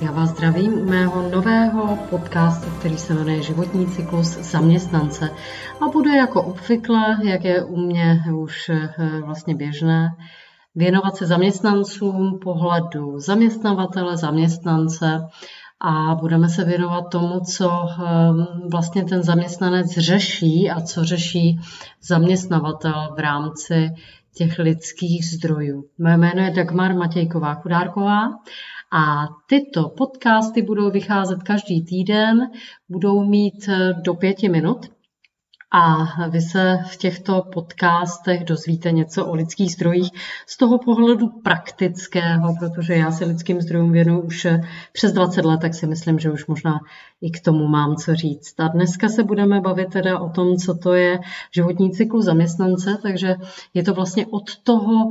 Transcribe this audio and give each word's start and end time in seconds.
Já 0.00 0.12
vás 0.12 0.30
zdravím 0.30 0.72
u 0.72 0.84
mého 0.84 1.30
nového 1.30 1.98
podcastu, 2.10 2.70
který 2.78 2.98
se 2.98 3.14
jmenuje 3.14 3.42
Životní 3.42 3.86
cyklus 3.86 4.26
zaměstnance 4.26 5.30
a 5.80 5.88
bude 5.88 6.10
jako 6.16 6.42
obvykle, 6.42 7.18
jak 7.24 7.44
je 7.44 7.64
u 7.64 7.76
mě 7.76 8.24
už 8.34 8.68
eh, 8.68 9.20
vlastně 9.24 9.54
běžné, 9.54 10.08
věnovat 10.74 11.16
se 11.16 11.26
zaměstnancům 11.26 12.38
pohledu 12.42 13.20
zaměstnavatele, 13.20 14.16
zaměstnance 14.16 15.20
a 15.80 16.14
budeme 16.14 16.48
se 16.48 16.64
věnovat 16.64 17.04
tomu, 17.10 17.40
co 17.40 17.70
ehm, 17.70 18.46
vlastně 18.72 19.04
ten 19.04 19.22
zaměstnanec 19.22 19.90
řeší 19.90 20.70
a 20.70 20.80
co 20.80 21.04
řeší 21.04 21.60
zaměstnavatel 22.02 23.14
v 23.16 23.18
rámci 23.18 23.90
těch 24.34 24.58
lidských 24.58 25.26
zdrojů. 25.26 25.84
Moje 25.98 26.16
jméno 26.16 26.42
je 26.42 26.50
Dagmar 26.50 26.94
Matějková 26.94 27.54
Chudárková 27.54 28.28
a 28.92 29.28
tyto 29.46 29.88
podcasty 29.88 30.62
budou 30.62 30.90
vycházet 30.90 31.42
každý 31.42 31.84
týden, 31.84 32.50
budou 32.88 33.24
mít 33.24 33.68
eh, 33.68 33.94
do 34.04 34.14
pěti 34.14 34.48
minut. 34.48 34.86
A 35.70 36.04
vy 36.28 36.40
se 36.40 36.78
v 36.90 36.96
těchto 36.96 37.42
podcastech 37.54 38.44
dozvíte 38.44 38.92
něco 38.92 39.26
o 39.26 39.34
lidských 39.34 39.72
zdrojích 39.72 40.10
z 40.46 40.56
toho 40.56 40.78
pohledu 40.78 41.28
praktického, 41.28 42.54
protože 42.58 42.94
já 42.94 43.10
se 43.10 43.24
lidským 43.24 43.60
zdrojům 43.60 43.92
věnu 43.92 44.20
už 44.20 44.44
eh, 44.44 44.60
přes 44.92 45.12
20 45.12 45.44
let, 45.44 45.60
tak 45.60 45.74
si 45.74 45.86
myslím, 45.86 46.18
že 46.18 46.30
už 46.30 46.46
možná 46.46 46.80
i 47.20 47.30
k 47.30 47.40
tomu 47.40 47.66
mám 47.66 47.96
co 47.96 48.14
říct. 48.14 48.60
A 48.60 48.68
dneska 48.68 49.08
se 49.08 49.24
budeme 49.24 49.60
bavit 49.60 49.90
teda 49.90 50.18
o 50.18 50.30
tom, 50.30 50.56
co 50.56 50.74
to 50.74 50.94
je 50.94 51.18
životní 51.54 51.90
cyklus 51.90 52.24
zaměstnance, 52.24 52.98
takže 53.02 53.36
je 53.74 53.82
to 53.82 53.94
vlastně 53.94 54.26
od 54.26 54.56
toho 54.56 55.08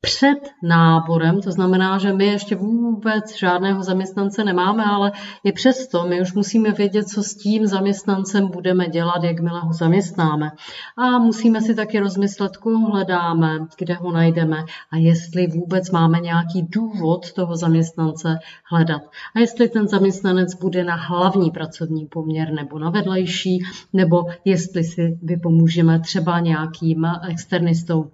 před 0.00 0.50
náborem, 0.62 1.40
to 1.40 1.52
znamená, 1.52 1.98
že 1.98 2.12
my 2.12 2.26
ještě 2.26 2.56
vůbec 2.56 3.38
žádného 3.38 3.82
zaměstnance 3.82 4.44
nemáme, 4.44 4.84
ale 4.84 5.12
i 5.44 5.52
přesto 5.52 6.06
my 6.08 6.20
už 6.20 6.32
musíme 6.32 6.72
vědět, 6.72 7.08
co 7.08 7.22
s 7.22 7.34
tím 7.34 7.66
zaměstnancem 7.66 8.48
budeme 8.48 8.88
dělat, 8.88 9.24
jakmile 9.24 9.60
ho 9.60 9.72
zaměstnáme. 9.72 10.50
A 10.96 11.18
musíme 11.18 11.60
si 11.60 11.74
taky 11.74 12.00
rozmyslet, 12.00 12.56
koho 12.56 12.90
hledáme, 12.90 13.58
kde 13.78 13.94
ho 13.94 14.12
najdeme 14.12 14.64
a 14.90 14.96
jestli 14.96 15.46
vůbec 15.46 15.90
máme 15.90 16.20
nějaký 16.20 16.62
důvod 16.62 17.32
toho 17.32 17.56
zaměstnance 17.56 18.38
hledat. 18.70 19.02
A 19.36 19.38
jestli 19.40 19.68
ten 19.68 19.88
zaměstnanec 19.88 20.54
bude 20.54 20.84
na 20.84 20.94
hlavní 20.94 21.50
pracovní 21.50 22.06
poměr 22.06 22.52
nebo 22.52 22.78
na 22.78 22.90
vedlejší, 22.90 23.58
nebo 23.92 24.24
jestli 24.44 24.84
si 24.84 25.18
vypomůžeme 25.22 26.00
třeba 26.00 26.40
nějakým 26.40 27.06
externistou 27.28 28.10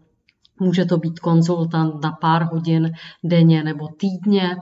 Může 0.61 0.85
to 0.85 0.99
být 0.99 1.19
konzultant 1.19 2.03
na 2.03 2.13
pár 2.13 2.43
hodin 2.53 2.93
denně 3.25 3.65
nebo 3.65 3.89
týdně. 3.89 4.57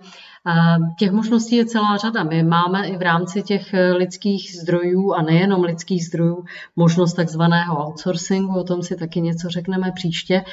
Těch 0.99 1.11
možností 1.11 1.57
je 1.57 1.67
celá 1.67 1.97
řada. 1.97 2.23
My 2.23 2.43
máme 2.43 2.89
i 2.89 2.97
v 2.97 3.03
rámci 3.03 3.43
těch 3.43 3.75
lidských 3.97 4.57
zdrojů 4.63 5.13
a 5.13 5.23
nejenom 5.23 5.63
lidských 5.63 6.07
zdrojů 6.07 6.45
možnost 6.77 7.13
takzvaného 7.13 7.87
outsourcingu, 7.87 8.61
o 8.61 8.65
tom 8.65 8.83
si 8.83 8.97
taky 8.97 9.21
něco 9.21 9.49
řekneme 9.49 9.93
příště. 9.95 10.45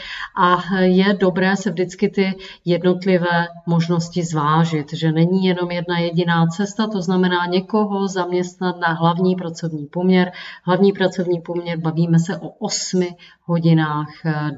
A 0.41 0.75
je 0.80 1.13
dobré 1.13 1.55
se 1.55 1.71
vždycky 1.71 2.09
ty 2.09 2.35
jednotlivé 2.65 3.47
možnosti 3.65 4.23
zvážit, 4.23 4.93
že 4.93 5.11
není 5.11 5.45
jenom 5.45 5.71
jedna 5.71 5.99
jediná 5.99 6.47
cesta, 6.47 6.88
to 6.88 7.02
znamená 7.02 7.45
někoho 7.45 8.08
zaměstnat 8.08 8.75
na 8.80 8.93
hlavní 8.93 9.35
pracovní 9.35 9.85
poměr. 9.85 10.31
Hlavní 10.63 10.91
pracovní 10.91 11.41
poměr 11.41 11.80
bavíme 11.80 12.19
se 12.19 12.38
o 12.38 12.49
osmi 12.49 13.15
hodinách 13.43 14.11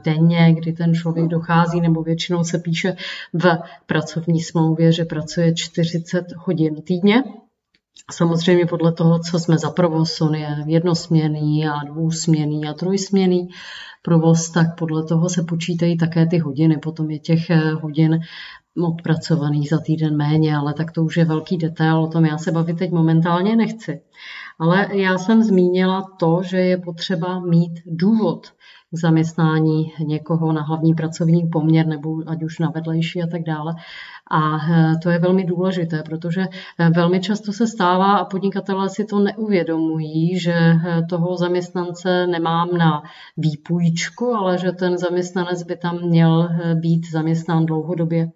denně, 0.05 0.53
kdy 0.53 0.68
ten 0.73 0.93
člověk 0.93 1.27
dochází, 1.27 1.81
nebo 1.81 2.03
většinou 2.03 2.43
se 2.43 2.59
píše 2.59 2.95
v 3.33 3.57
pracovní 3.85 4.41
smlouvě, 4.41 4.91
že 4.91 5.05
pracuje 5.05 5.53
40 5.53 6.25
hodin 6.37 6.81
týdně. 6.81 7.23
Samozřejmě 8.11 8.65
podle 8.65 8.91
toho, 8.91 9.19
co 9.19 9.39
jsme 9.39 9.57
za 9.57 9.69
provoz, 9.69 10.21
on 10.21 10.35
je 10.35 10.63
jednosměný 10.67 11.67
a 11.67 11.83
dvousměný 11.83 12.67
a 12.67 12.73
trojsměný 12.73 13.49
provoz, 14.01 14.49
tak 14.49 14.75
podle 14.77 15.03
toho 15.03 15.29
se 15.29 15.43
počítají 15.43 15.97
také 15.97 16.25
ty 16.25 16.37
hodiny. 16.37 16.77
Potom 16.77 17.11
je 17.11 17.19
těch 17.19 17.49
eh, 17.49 17.71
hodin 17.71 18.19
odpracovaných 18.83 19.69
za 19.69 19.79
týden 19.79 20.17
méně, 20.17 20.57
ale 20.57 20.73
tak 20.73 20.91
to 20.91 21.03
už 21.03 21.17
je 21.17 21.25
velký 21.25 21.57
detail, 21.57 21.99
o 21.99 22.07
tom 22.07 22.25
já 22.25 22.37
se 22.37 22.51
bavit 22.51 22.77
teď 22.77 22.91
momentálně 22.91 23.55
nechci. 23.55 24.01
Ale 24.59 24.87
já 24.91 25.17
jsem 25.17 25.43
zmínila 25.43 26.03
to, 26.19 26.41
že 26.43 26.57
je 26.57 26.77
potřeba 26.77 27.39
mít 27.39 27.71
důvod 27.85 28.47
zaměstnání 28.91 29.93
někoho 30.05 30.51
na 30.51 30.61
hlavní 30.61 30.93
pracovní 30.93 31.47
poměr 31.47 31.87
nebo 31.87 32.09
ať 32.27 32.43
už 32.43 32.59
na 32.59 32.69
vedlejší 32.69 33.23
a 33.23 33.27
tak 33.27 33.43
dále. 33.43 33.75
A 34.31 34.57
e, 34.57 34.97
to 35.03 35.09
je 35.09 35.19
velmi 35.19 35.43
důležité, 35.43 36.03
protože 36.03 36.41
e, 36.41 36.89
velmi 36.89 37.19
často 37.19 37.53
se 37.53 37.67
stává 37.67 38.17
a 38.17 38.25
podnikatelé 38.25 38.89
si 38.89 39.05
to 39.05 39.19
neuvědomují, 39.19 40.39
že 40.39 40.53
e, 40.53 40.77
toho 41.09 41.37
zaměstnance 41.37 42.27
nemám 42.27 42.69
na 42.77 43.03
výpůjčku, 43.37 44.33
ale 44.35 44.57
že 44.57 44.71
ten 44.71 44.97
zaměstnanec 44.97 45.63
by 45.63 45.75
tam 45.75 46.01
měl 46.01 46.49
být 46.75 47.11
zaměstnán 47.11 47.65
dlouhodobě. 47.65 48.29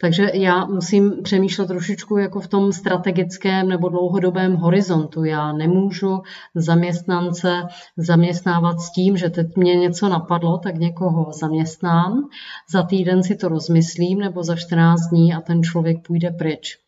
Takže 0.00 0.30
já 0.34 0.64
musím 0.64 1.22
přemýšlet 1.22 1.66
trošičku 1.66 2.16
jako 2.16 2.40
v 2.40 2.48
tom 2.48 2.72
strategickém 2.72 3.68
nebo 3.68 3.88
dlouhodobém 3.88 4.56
horizontu. 4.56 5.24
Já 5.24 5.52
nemůžu 5.52 6.22
zaměstnance 6.54 7.62
zaměstnávat 7.96 8.80
s 8.80 8.92
tím, 8.92 9.16
že 9.16 9.30
teď 9.30 9.56
mě 9.56 9.74
něco 9.74 10.08
napadlo, 10.08 10.58
tak 10.58 10.74
někoho 10.74 11.32
zaměstnám, 11.32 12.28
za 12.70 12.82
týden 12.82 13.22
si 13.22 13.36
to 13.36 13.48
rozmyslím 13.48 14.18
nebo 14.18 14.42
za 14.42 14.56
14 14.56 15.00
dní 15.10 15.34
a 15.34 15.40
ten 15.40 15.62
člověk 15.62 16.06
půjde 16.06 16.30
pryč. 16.30 16.83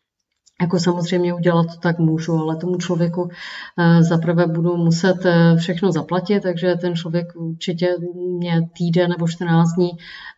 Jako 0.61 0.79
samozřejmě 0.79 1.33
udělat 1.33 1.63
to 1.63 1.79
tak 1.79 1.99
můžu, 1.99 2.33
ale 2.33 2.55
tomu 2.55 2.77
člověku 2.77 3.29
eh, 3.77 4.03
zaprvé 4.03 4.47
budu 4.47 4.77
muset 4.77 5.25
eh, 5.25 5.55
všechno 5.57 5.91
zaplatit, 5.91 6.43
takže 6.43 6.75
ten 6.75 6.95
člověk 6.95 7.35
určitě 7.35 7.95
mě 8.37 8.69
týden 8.77 9.09
nebo 9.09 9.27
14 9.27 9.73
dní 9.73 9.89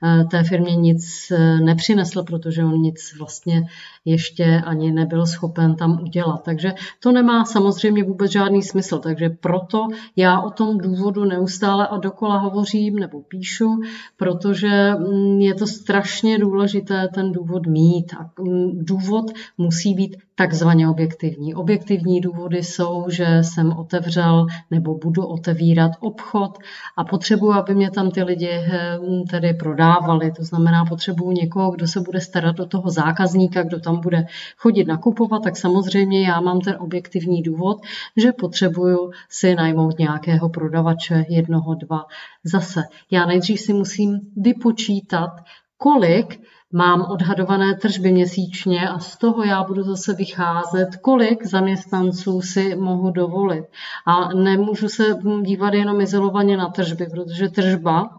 eh, 0.03 0.23
té 0.31 0.43
firmě 0.43 0.75
nic 0.75 1.31
nepřinesl, 1.63 2.23
protože 2.23 2.65
on 2.65 2.81
nic 2.81 3.15
vlastně 3.19 3.61
ještě 4.09 4.61
ani 4.65 4.91
nebyl 4.91 5.25
schopen 5.25 5.75
tam 5.75 5.99
udělat. 6.01 6.43
Takže 6.43 6.73
to 6.99 7.11
nemá 7.11 7.45
samozřejmě 7.45 8.03
vůbec 8.03 8.31
žádný 8.31 8.61
smysl. 8.61 8.99
Takže 8.99 9.29
proto 9.29 9.87
já 10.15 10.41
o 10.41 10.49
tom 10.49 10.77
důvodu 10.77 11.25
neustále 11.25 11.87
a 11.87 11.97
dokola 11.97 12.37
hovořím 12.37 12.95
nebo 12.95 13.21
píšu, 13.21 13.81
protože 14.17 14.93
mm, 14.95 15.39
je 15.39 15.53
to 15.55 15.67
strašně 15.67 16.39
důležité 16.39 17.07
ten 17.13 17.31
důvod 17.31 17.67
mít. 17.67 18.13
A 18.13 18.41
mm, 18.41 18.85
důvod 18.85 19.25
musí 19.57 19.93
být 19.93 20.17
takzvaně 20.39 20.89
objektivní. 20.89 21.55
Objektivní 21.55 22.21
důvody 22.21 22.63
jsou, 22.63 23.05
že 23.09 23.25
jsem 23.41 23.71
otevřel 23.71 24.45
nebo 24.71 24.97
budu 24.97 25.25
otevírat 25.25 25.91
obchod 25.99 26.57
a 26.97 27.03
potřebuji, 27.03 27.51
aby 27.51 27.75
mě 27.75 27.91
tam 27.91 28.11
ty 28.11 28.23
lidi 28.23 28.51
hm, 28.51 29.23
tedy 29.29 29.53
prodávali. 29.53 30.31
To 30.31 30.43
znamená, 30.43 30.85
potřebuji 30.85 31.31
někoho, 31.31 31.71
kdo 31.71 31.87
se 31.87 31.99
bude 31.99 32.21
starat 32.21 32.55
do 32.55 32.65
toho 32.65 32.89
zákazníka, 32.89 33.63
kdo 33.63 33.79
tam 33.79 33.98
bude 33.99 34.25
chodit 34.57 34.87
nakupovat, 34.87 35.43
tak 35.43 35.57
samozřejmě 35.57 36.27
já 36.27 36.41
mám 36.41 36.59
ten 36.59 36.75
objektivní 36.79 37.41
důvod, 37.41 37.77
že 38.17 38.31
potřebuju 38.31 39.11
si 39.29 39.55
najmout 39.55 39.99
nějakého 39.99 40.49
prodavače, 40.49 41.25
jednoho, 41.29 41.75
dva. 41.75 42.05
Zase, 42.43 42.83
já 43.11 43.25
nejdřív 43.25 43.59
si 43.59 43.73
musím 43.73 44.19
vypočítat, 44.37 45.29
kolik 45.77 46.41
mám 46.73 47.01
odhadované 47.09 47.75
tržby 47.75 48.11
měsíčně 48.11 48.89
a 48.89 48.99
z 48.99 49.17
toho 49.17 49.43
já 49.43 49.63
budu 49.63 49.83
zase 49.83 50.13
vycházet, 50.13 50.95
kolik 51.01 51.45
zaměstnanců 51.45 52.41
si 52.41 52.75
mohu 52.75 53.11
dovolit. 53.11 53.65
A 54.05 54.33
nemůžu 54.33 54.89
se 54.89 55.03
dívat 55.41 55.73
jenom 55.73 56.01
izolovaně 56.01 56.57
na 56.57 56.69
tržby, 56.69 57.07
protože 57.11 57.49
tržba 57.49 58.18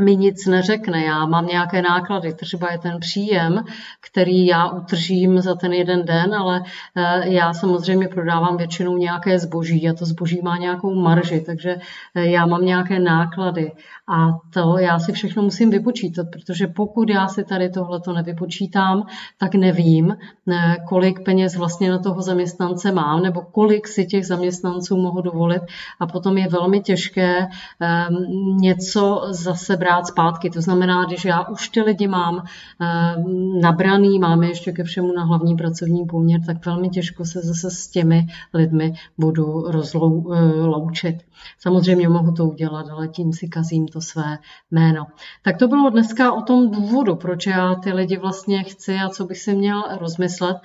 mi 0.00 0.16
nic 0.16 0.46
neřekne. 0.46 1.04
Já 1.04 1.26
mám 1.26 1.46
nějaké 1.46 1.82
náklady, 1.82 2.34
třeba 2.34 2.72
je 2.72 2.78
ten 2.78 3.00
příjem, 3.00 3.64
který 4.10 4.46
já 4.46 4.68
utržím 4.68 5.40
za 5.40 5.54
ten 5.54 5.72
jeden 5.72 6.04
den, 6.04 6.34
ale 6.34 6.62
eh, 6.96 7.28
já 7.28 7.52
samozřejmě 7.54 8.08
prodávám 8.08 8.56
většinou 8.56 8.96
nějaké 8.96 9.38
zboží 9.38 9.88
a 9.88 9.94
to 9.94 10.04
zboží 10.06 10.40
má 10.42 10.56
nějakou 10.56 10.94
marži, 10.94 11.40
takže 11.40 11.76
eh, 12.14 12.26
já 12.26 12.46
mám 12.46 12.64
nějaké 12.64 12.98
náklady 12.98 13.72
a 14.08 14.28
to 14.54 14.78
já 14.78 14.98
si 14.98 15.12
všechno 15.12 15.42
musím 15.42 15.70
vypočítat, 15.70 16.26
protože 16.32 16.66
pokud 16.66 17.10
já 17.10 17.28
si 17.28 17.44
tady 17.44 17.70
tohleto 17.70 18.12
nevypočítám, 18.12 19.06
tak 19.38 19.54
nevím, 19.54 20.16
eh, 20.52 20.76
kolik 20.88 21.24
peněz 21.24 21.56
vlastně 21.56 21.90
na 21.90 21.98
toho 21.98 22.22
zaměstnance 22.22 22.92
mám, 22.92 23.22
nebo 23.22 23.40
kolik 23.40 23.88
si 23.88 24.06
těch 24.06 24.26
zaměstnanců 24.26 24.96
mohu 24.96 25.20
dovolit 25.20 25.62
a 26.00 26.06
potom 26.06 26.38
je 26.38 26.48
velmi 26.48 26.80
těžké 26.80 27.46
něco 28.60 29.26
zase 29.30 29.76
brát 29.76 29.87
vrát 29.88 30.06
zpátky. 30.06 30.50
To 30.50 30.60
znamená, 30.60 31.04
když 31.04 31.24
já 31.24 31.48
už 31.48 31.68
ty 31.68 31.80
lidi 31.80 32.08
mám 32.08 32.42
nabraný, 33.62 34.18
máme 34.18 34.46
ještě 34.46 34.72
ke 34.72 34.84
všemu 34.84 35.12
na 35.12 35.24
hlavní 35.24 35.56
pracovní 35.56 36.06
poměr, 36.06 36.40
tak 36.46 36.66
velmi 36.66 36.88
těžko 36.88 37.24
se 37.24 37.40
zase 37.40 37.70
s 37.70 37.88
těmi 37.88 38.26
lidmi 38.54 38.94
budu 39.18 39.64
rozloučit. 39.66 41.16
Samozřejmě 41.58 42.08
mohu 42.08 42.32
to 42.32 42.44
udělat, 42.44 42.86
ale 42.90 43.08
tím 43.08 43.32
si 43.32 43.48
kazím 43.48 43.88
to 43.88 44.00
své 44.00 44.38
jméno. 44.70 45.06
Tak 45.42 45.56
to 45.56 45.68
bylo 45.68 45.90
dneska 45.90 46.32
o 46.32 46.42
tom 46.42 46.70
důvodu, 46.70 47.14
proč 47.14 47.46
já 47.46 47.74
ty 47.74 47.92
lidi 47.92 48.16
vlastně 48.16 48.62
chci 48.62 48.96
a 48.96 49.08
co 49.08 49.24
bych 49.24 49.38
si 49.38 49.54
měl 49.54 49.82
rozmyslet. 50.00 50.56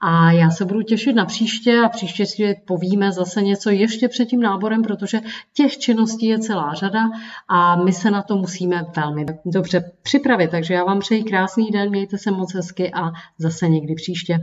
A 0.00 0.32
já 0.32 0.50
se 0.50 0.64
budu 0.64 0.82
těšit 0.82 1.16
na 1.16 1.24
příště 1.24 1.80
a 1.84 1.88
příště 1.88 2.26
si 2.26 2.54
povíme 2.66 3.12
zase 3.12 3.42
něco 3.42 3.70
ještě 3.70 4.08
před 4.08 4.24
tím 4.24 4.40
náborem, 4.40 4.82
protože 4.82 5.20
těch 5.54 5.78
činností 5.78 6.26
je 6.26 6.38
celá 6.38 6.74
řada 6.74 7.00
a 7.48 7.76
my 7.76 7.92
se 7.92 8.10
na 8.10 8.22
to 8.22 8.36
musíme 8.36 8.71
velmi 8.96 9.26
dobře 9.44 9.92
připravit. 10.02 10.50
Takže 10.50 10.74
já 10.74 10.84
vám 10.84 11.00
přeji 11.00 11.22
krásný 11.22 11.70
den, 11.70 11.90
mějte 11.90 12.18
se 12.18 12.30
moc 12.30 12.54
hezky 12.54 12.90
a 12.94 13.10
zase 13.38 13.68
někdy 13.68 13.94
příště. 13.94 14.38